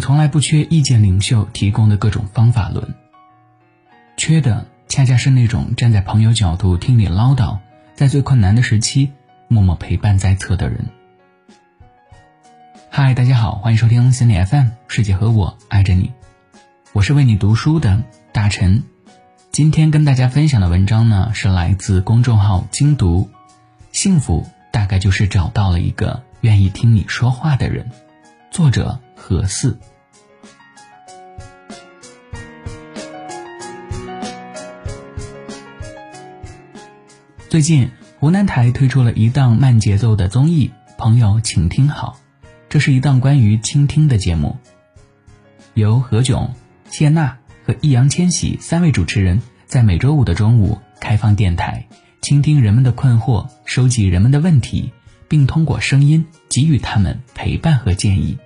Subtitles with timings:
[0.00, 2.94] 从来不缺意见领袖提供的各种方法论，
[4.16, 7.58] 缺的恰恰是那种站在朋友角度听你唠叨，
[7.94, 9.12] 在最困难的时期
[9.48, 10.86] 默默陪伴在侧的人。
[12.90, 16.12] 嗨，大家好，欢迎收听心理 FM，世界和我爱着你，
[16.92, 18.02] 我是为你读书的
[18.32, 18.82] 大陈。
[19.52, 23.30] 今天跟大家分享的文章呢，是来自公众号精读，
[23.92, 27.90] 幸福大概就是找到了一个愿意听你说话的人。
[28.50, 29.78] 作者何四。
[37.48, 42.18] 最近湖南台推出了一档慢节奏的综艺《朋友，请听好》，
[42.68, 44.58] 这是一档关于倾听的节目，
[45.72, 46.50] 由何炅、
[46.90, 51.88] 谢娜和易烊千玺三位主持人在每周五的中午开放电台，
[52.20, 54.92] 倾听人们的困惑，收集人们的问题，
[55.26, 58.36] 并通过声音给予他们陪伴和建议。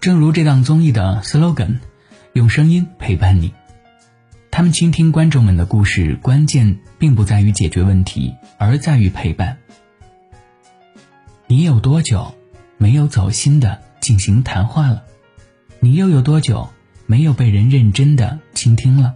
[0.00, 1.78] 正如这档综艺的 slogan，
[2.34, 3.52] 用声音陪伴你。
[4.58, 9.58] 他们倾听观众们的故事，关键并不在于解决问题，而在于陪伴。
[11.46, 12.34] 你有多久
[12.76, 15.04] 没有走心的进行谈话了？
[15.78, 16.70] 你又有多久
[17.06, 19.14] 没有被人认真的倾听了？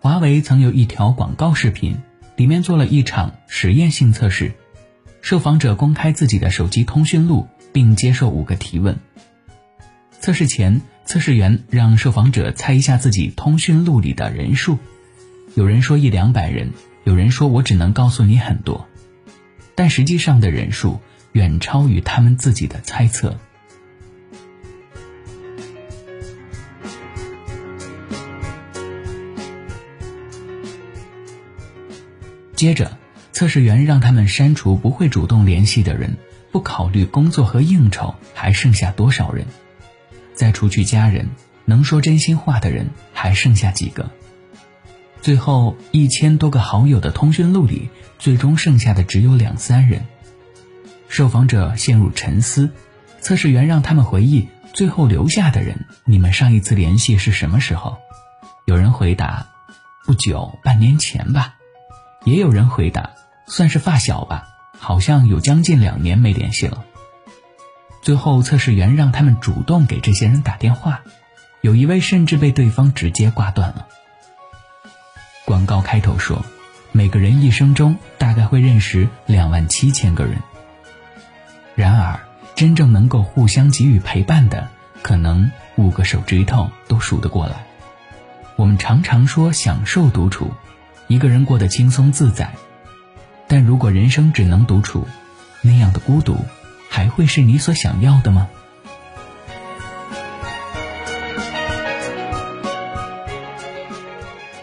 [0.00, 1.98] 华为曾有一条广告视频，
[2.36, 4.54] 里面做了一场实验性测试，
[5.20, 8.98] 受访者公开自己的手机通讯录，并接受五个提问。
[10.20, 14.78] 测试前，测试员让受访者猜一下自己通讯录里的人数。
[15.54, 16.72] 有人说一两百人，
[17.04, 18.88] 有人说我只能告诉你很多，
[19.74, 21.00] 但实际上的人数
[21.32, 23.38] 远超于他们自己的猜测。
[32.56, 32.96] 接着，
[33.32, 36.16] 测试员让他们删除不会主动联系的人，
[36.50, 39.44] 不考虑工作和应酬，还剩下多少人？
[40.34, 41.30] 再除去家人，
[41.64, 44.10] 能说真心话的人还剩下几个？
[45.22, 50.04] 最后一千多个好友的通讯录里，最终剩下的只有两三人。
[51.08, 52.70] 受访者陷入沉思，
[53.20, 57.96] 测试员让他们回忆最后留下的人，你们上一次联系是什么时候？
[58.66, 59.46] 有人回答：
[60.04, 61.54] 不久，半年前吧。
[62.24, 63.10] 也有人回答：
[63.46, 66.84] 算是发小吧，好像有将近两年没联系了。
[68.04, 71.00] 最后，测试员让他们主动给这些人打电话，
[71.62, 73.88] 有一位甚至被对方直接挂断了。
[75.46, 76.44] 广告开头说，
[76.92, 80.36] 每个人一生中大概会认识两万七千个人。
[81.74, 82.20] 然而，
[82.54, 84.68] 真正能够互相给予陪伴的，
[85.00, 87.64] 可能五个手指头都数得过来。
[88.56, 90.52] 我们常常说享受独处，
[91.08, 92.52] 一个人过得轻松自在，
[93.48, 95.08] 但如果人生只能独处，
[95.62, 96.36] 那样的孤独。
[96.94, 98.48] 还会是你所想要的吗？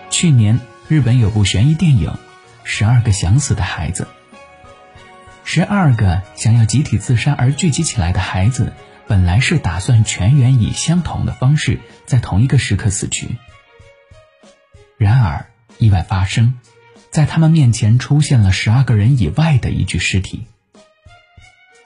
[0.09, 2.09] 去年日本有部悬疑电影
[2.63, 4.07] 《十二个想死的孩子》，
[5.43, 8.71] 十二个想要集体自杀而聚集起来的孩子，
[9.07, 13.35] 本来是打算全员以相同的方式在同一个时刻死去，
[14.97, 15.47] 然而
[15.79, 16.53] 意外发生，
[17.09, 20.47] 在他们面前出现了十二个人以外的一具尸体。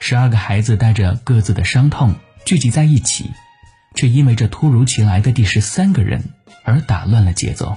[0.08, 3.32] 十二个孩子带着各自的伤痛聚集在一起，
[3.96, 6.22] 却因为这突如其来的第十三个人
[6.62, 7.76] 而打乱了节奏。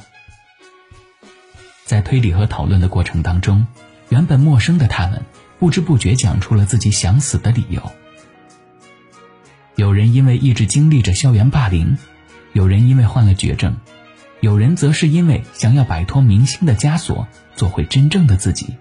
[1.85, 3.65] 在推理和讨论的过程当中，
[4.09, 5.23] 原本陌生的他们
[5.57, 7.91] 不知不觉讲出了自己想死的理由。
[9.75, 11.97] 有人因为一直经历着校园霸凌，
[12.53, 13.75] 有人因为患了绝症，
[14.39, 18.75] 有人则是因为想要摆脱明星的枷锁，做回真正的自己，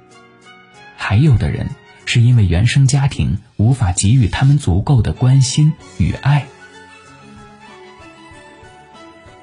[0.98, 1.70] 还有的人。
[2.10, 6.46] 是因为原生家庭无法给予他们足够的关心与爱。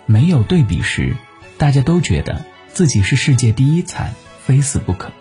[0.07, 1.15] 没有对比时，
[1.59, 2.43] 大家都觉得
[2.73, 5.11] 自己是世界第一惨，非死不可。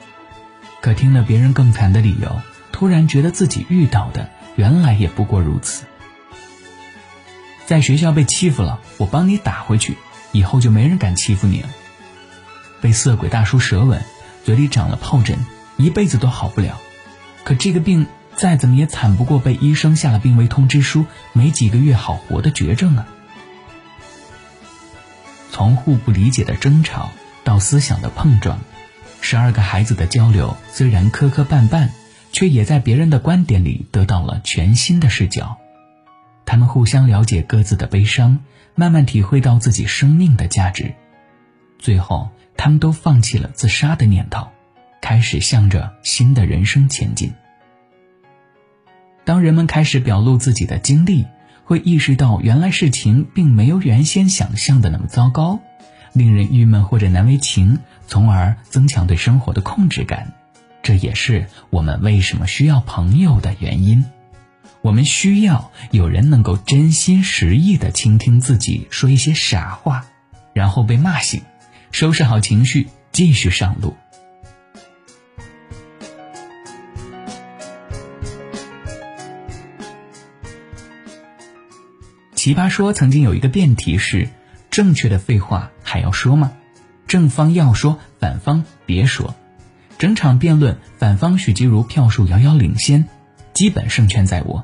[0.81, 2.41] 可听了别人更惨的理由，
[2.73, 5.85] 突然觉得自己遇到的原来也不过如此。
[7.67, 9.99] 在学校被欺负了，我帮你打回去，
[10.33, 11.69] 以后就没人敢欺负你了。
[12.81, 14.03] 被色鬼大叔舌吻，
[14.47, 15.37] 嘴里长了疱疹，
[15.77, 16.81] 一辈子都好不了。
[17.45, 18.07] 可这个病
[18.37, 23.07] 再怎么也惨不过被医生下了病危通知书，没几个月好活的绝症啊！
[25.51, 27.11] 从互不理解的争吵
[27.45, 28.59] 到思想的碰撞，
[29.21, 31.91] 十二个孩子的交流虽然磕磕绊绊，
[32.33, 35.59] 却也在别人的观点里得到了全新的视角。
[36.47, 38.41] 他们互相了解各自的悲伤，
[38.75, 40.95] 慢慢体会到自己生命的价值。
[41.79, 44.49] 最后，他们都放弃了自杀的念头。
[45.05, 47.35] 开始向着新的人生前进。
[49.27, 51.27] 当人们开始表露自己的经历，
[51.65, 55.61] 会意识到原来事情并没有原先想象的那么糟糕，
[56.15, 60.33] 令人郁闷或者难为情，从而增强对生活的控制感。
[60.83, 64.07] 这也是我们为什么需要朋友的原因。
[64.81, 70.07] 我们需要有人能够真心实意的倾听自己说一些傻话，
[70.55, 71.43] 然后被骂醒，
[71.91, 73.95] 收拾好情绪，继续上路。
[82.45, 84.29] 奇葩说曾经有一个辩题是：
[84.71, 86.53] 正确的废话还要说吗？
[87.07, 89.35] 正方要说，反方别说。
[89.97, 93.09] 整场辩论，反方许吉如票数遥遥领先，
[93.55, 94.63] 基本胜券在握。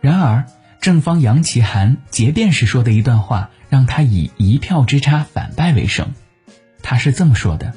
[0.00, 0.46] 然而，
[0.80, 6.14] 正方杨奇涵结辩时说的一段话，让他以一票之差反败为胜。
[6.84, 7.74] 他是这么说的：“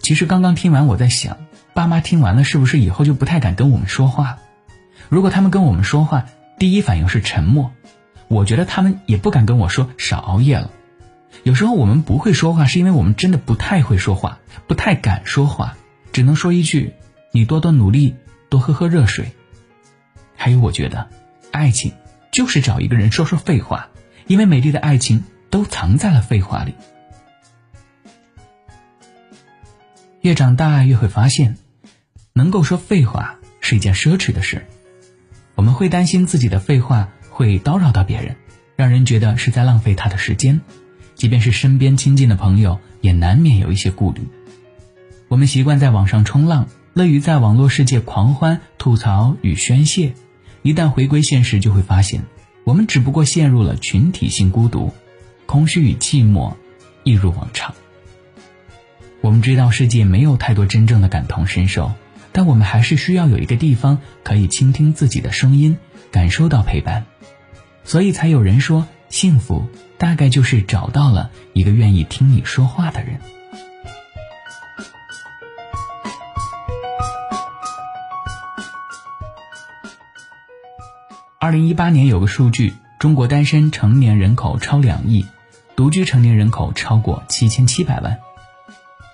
[0.00, 1.38] 其实刚刚听完，我在想，
[1.72, 4.40] 爸妈听完了是不是以后就不太敢跟我们说话？
[5.08, 6.26] 如果他们跟我们说话，
[6.58, 7.72] 第一反应是沉默，
[8.28, 10.70] 我觉得他们也不敢跟我说少熬夜了。
[11.42, 15.76] 有时候我们不会说话，是因为我们真的不太会说话，不太敢说话，
[16.12, 16.94] 只能说一句：
[17.32, 18.14] 你多多努力，
[18.48, 19.32] 多喝喝热水。”
[20.36, 21.10] 还有，我觉得，
[21.50, 21.92] 爱情
[22.30, 23.88] 就是找一个人说说废话，
[24.26, 26.74] 因为美丽的爱情都藏在了废话里。
[30.20, 31.56] 越长大，越会发现，
[32.32, 34.66] 能够说废话是一件奢侈的事。
[35.64, 38.36] 我们会担心自己的废话会叨扰到别人，
[38.76, 40.60] 让人觉得是在浪费他的时间。
[41.14, 44.28] 即便是身边亲近的朋友，也难免有一些顾虑。
[45.26, 50.12] 我们习惯在网上冲浪，乐于在网络世界狂欢、吐槽与宣泄。
[50.60, 52.24] 一旦回归现实，就会发现，
[52.64, 54.92] 我们只不过陷入了群体性孤独，
[55.46, 56.52] 空虚与寂寞
[57.04, 57.74] 一如往常。
[59.22, 61.94] 我们知道世界没有太多真正的感同身受，
[62.36, 65.78] 但我们还是需要有一个地方可以倾听自己的声音，
[66.10, 67.06] 感受到陪伴。
[67.84, 73.20] 所以才有人说，幸福大概就是找到了一个愿意听你说话的人。
[81.38, 85.24] 二零一八年有个数据，中国单身成年人口超两亿，
[85.76, 88.14] 独居成年人口超过七千七百万。《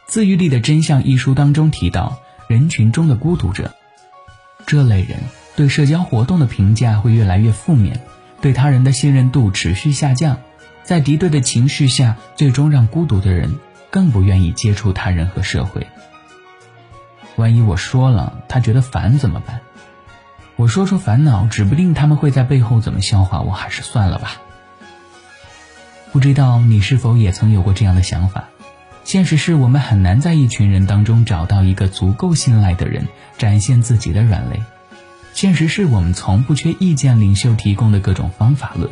[0.07, 2.19] 自愈力的真相》一书当中提到，
[2.50, 3.76] 人群中的孤独者，
[4.67, 5.20] 这类人
[5.55, 8.00] 对社交活动的评价会越来越负面，
[8.41, 10.37] 对他人的信任度持续下降，
[10.82, 15.87] 在敌对的情绪下，最终让孤独的人更不愿意接触他人和社会。
[17.37, 19.61] 万一我说了，他觉得烦怎么办？
[20.56, 24.43] 我说出烦恼，指不定他们会在背后怎么笑话我，还是算了吧。
[26.11, 28.49] 不知道你是否也曾有过这样的想法？
[29.11, 33.09] 现实是我们很难在一群人当中找到一个足够信赖的人，
[33.39, 34.62] 展现自己的软肋。
[35.35, 38.89] 现实是我们从不缺意见领袖提供的各种方法论，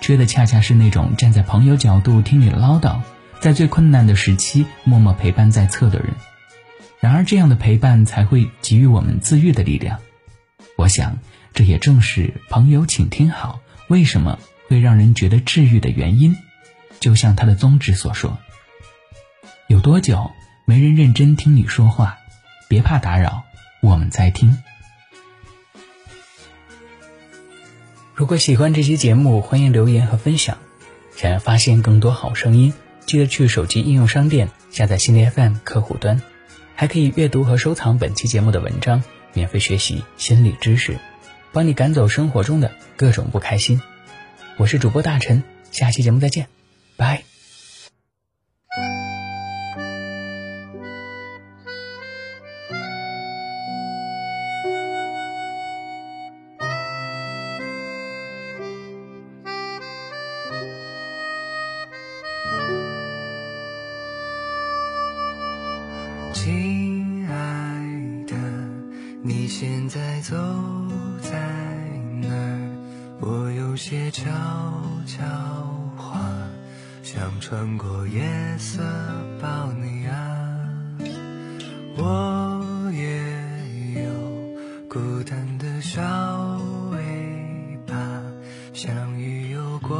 [0.00, 3.02] 缺的恰恰是那种站在朋友角度听你唠叨，
[3.38, 6.08] 在最困难的时期默默陪伴在侧的人。
[6.98, 10.00] 然而，这样的陪伴才会给予我们自愈的力量。
[10.76, 11.20] 我想，
[11.54, 16.36] 这也正是朋友，请听好，为什么会让人觉得治愈的原因。
[16.98, 18.36] 就像他的宗旨所说
[19.72, 20.30] ：“有多久
[20.66, 22.18] 没人认真听你说话？
[22.68, 23.44] 别怕打扰，
[23.80, 24.62] 我们在听。”
[28.14, 30.58] 如果喜欢这期节目，欢迎留言和分享。
[31.16, 32.74] 想要发现更多好声音，
[33.06, 36.20] 记得去手机应用商店下载心理 FM 客户端，
[36.74, 39.02] 还可以阅读和收藏本期节目的文章。
[39.32, 40.98] 免费学习心理知识，
[41.50, 43.80] 帮你赶走生活中的各种不开心。
[44.58, 46.48] 我是主播大陈，下期节目再见，
[46.98, 47.31] 拜。
[66.44, 67.34] 亲爱
[68.26, 68.34] 的
[69.22, 70.34] 你现在走
[71.20, 71.30] 在
[72.20, 72.58] 哪儿？
[73.20, 74.24] 我有些悄
[75.06, 75.22] 悄
[75.96, 76.20] 话，
[77.04, 78.20] 想穿过夜
[78.58, 78.82] 色
[79.40, 80.58] 抱你啊。
[81.96, 84.10] 我也有
[84.88, 86.02] 孤单的小
[86.90, 86.98] 尾
[87.86, 87.94] 巴，
[88.72, 89.96] 像鱼游过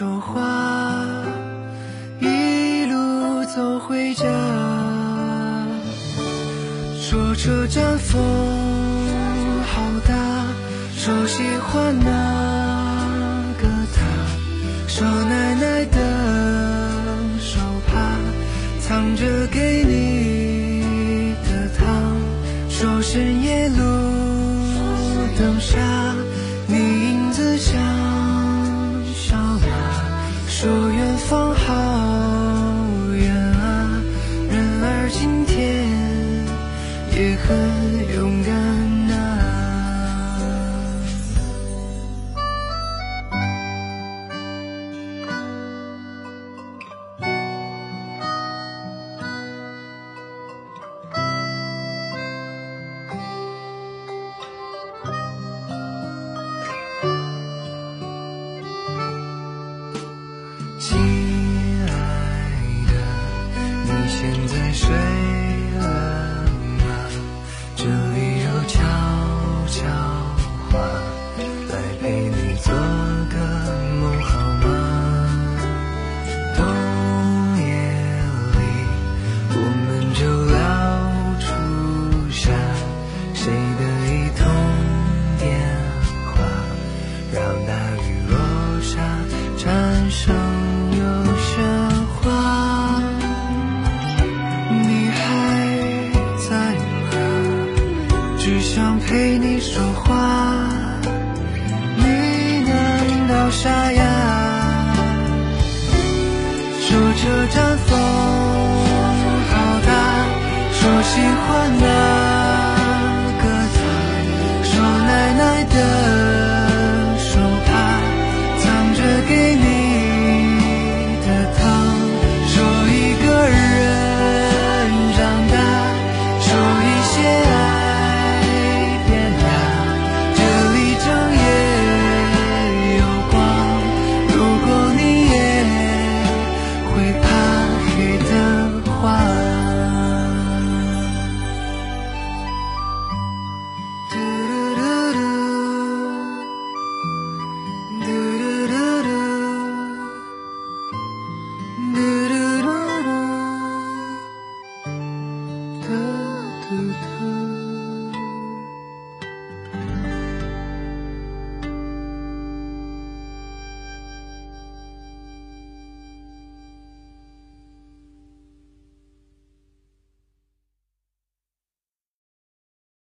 [0.00, 0.40] 说话
[2.20, 4.24] 一路走回家
[6.98, 8.18] 说车站风
[9.62, 10.46] 好大
[10.96, 14.00] 说喜欢那个他。
[14.88, 15.98] 说奶奶的
[17.38, 18.16] 手帕
[18.80, 20.09] 藏着给你
[103.50, 104.30] 沙哑。
[106.80, 107.98] 说车站风
[109.50, 109.54] 好
[109.86, 109.90] 大
[110.72, 111.48] 说喜欢
[111.80, 111.89] 那